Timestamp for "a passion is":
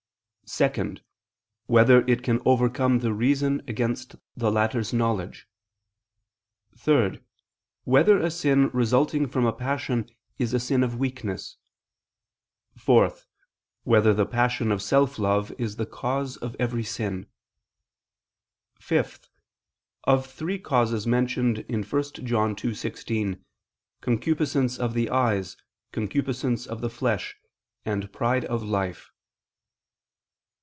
9.45-10.53